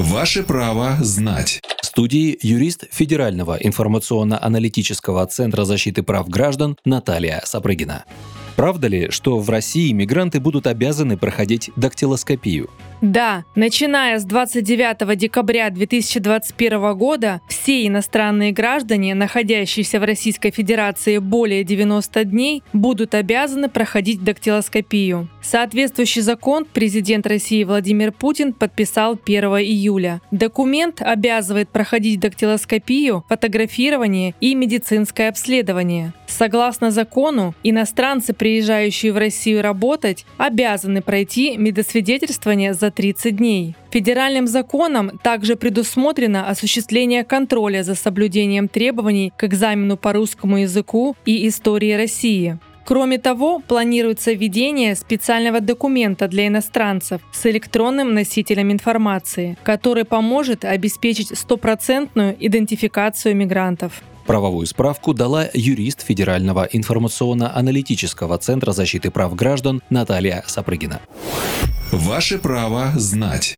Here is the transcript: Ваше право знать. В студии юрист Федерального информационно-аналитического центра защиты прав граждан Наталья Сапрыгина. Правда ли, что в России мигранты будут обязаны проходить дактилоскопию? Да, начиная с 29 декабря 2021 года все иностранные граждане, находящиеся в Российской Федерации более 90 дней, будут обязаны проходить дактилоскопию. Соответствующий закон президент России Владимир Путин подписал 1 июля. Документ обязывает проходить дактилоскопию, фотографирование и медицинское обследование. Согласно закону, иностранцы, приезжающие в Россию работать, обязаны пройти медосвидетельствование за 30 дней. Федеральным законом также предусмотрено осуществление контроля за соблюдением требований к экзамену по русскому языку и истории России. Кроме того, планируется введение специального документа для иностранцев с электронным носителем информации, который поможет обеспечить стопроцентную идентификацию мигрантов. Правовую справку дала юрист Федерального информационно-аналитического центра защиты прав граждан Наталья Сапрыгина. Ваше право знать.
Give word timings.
Ваше 0.00 0.42
право 0.42 0.96
знать. 1.00 1.60
В 1.82 1.86
студии 1.86 2.38
юрист 2.40 2.86
Федерального 2.90 3.58
информационно-аналитического 3.60 5.26
центра 5.26 5.64
защиты 5.64 6.02
прав 6.02 6.26
граждан 6.26 6.78
Наталья 6.86 7.42
Сапрыгина. 7.44 8.06
Правда 8.56 8.88
ли, 8.88 9.10
что 9.10 9.38
в 9.38 9.48
России 9.48 9.92
мигранты 9.92 10.40
будут 10.40 10.66
обязаны 10.66 11.16
проходить 11.16 11.70
дактилоскопию? 11.76 12.68
Да, 13.00 13.44
начиная 13.54 14.18
с 14.18 14.24
29 14.24 15.16
декабря 15.16 15.70
2021 15.70 16.94
года 16.98 17.40
все 17.48 17.86
иностранные 17.86 18.52
граждане, 18.52 19.14
находящиеся 19.14 19.98
в 20.00 20.04
Российской 20.04 20.50
Федерации 20.50 21.16
более 21.16 21.64
90 21.64 22.24
дней, 22.24 22.62
будут 22.74 23.14
обязаны 23.14 23.70
проходить 23.70 24.22
дактилоскопию. 24.22 25.30
Соответствующий 25.40 26.20
закон 26.20 26.66
президент 26.70 27.26
России 27.26 27.64
Владимир 27.64 28.12
Путин 28.12 28.52
подписал 28.52 29.18
1 29.24 29.44
июля. 29.44 30.20
Документ 30.30 31.00
обязывает 31.00 31.70
проходить 31.70 32.20
дактилоскопию, 32.20 33.24
фотографирование 33.30 34.34
и 34.40 34.54
медицинское 34.54 35.30
обследование. 35.30 36.12
Согласно 36.26 36.90
закону, 36.90 37.54
иностранцы, 37.62 38.34
приезжающие 38.40 39.12
в 39.12 39.18
Россию 39.18 39.60
работать, 39.60 40.24
обязаны 40.38 41.02
пройти 41.02 41.58
медосвидетельствование 41.58 42.72
за 42.72 42.90
30 42.90 43.36
дней. 43.36 43.74
Федеральным 43.90 44.46
законом 44.46 45.20
также 45.22 45.56
предусмотрено 45.56 46.48
осуществление 46.48 47.22
контроля 47.22 47.82
за 47.82 47.94
соблюдением 47.94 48.68
требований 48.68 49.30
к 49.36 49.44
экзамену 49.44 49.98
по 49.98 50.14
русскому 50.14 50.56
языку 50.56 51.16
и 51.26 51.46
истории 51.48 51.92
России. 51.92 52.58
Кроме 52.86 53.18
того, 53.18 53.58
планируется 53.58 54.32
введение 54.32 54.94
специального 54.94 55.60
документа 55.60 56.26
для 56.26 56.46
иностранцев 56.46 57.20
с 57.32 57.44
электронным 57.44 58.14
носителем 58.14 58.72
информации, 58.72 59.58
который 59.62 60.06
поможет 60.06 60.64
обеспечить 60.64 61.38
стопроцентную 61.38 62.34
идентификацию 62.40 63.36
мигрантов. 63.36 64.02
Правовую 64.30 64.64
справку 64.68 65.12
дала 65.12 65.48
юрист 65.54 66.02
Федерального 66.02 66.68
информационно-аналитического 66.72 68.38
центра 68.38 68.70
защиты 68.70 69.10
прав 69.10 69.34
граждан 69.34 69.82
Наталья 69.90 70.44
Сапрыгина. 70.46 71.00
Ваше 71.90 72.38
право 72.38 72.92
знать. 72.94 73.48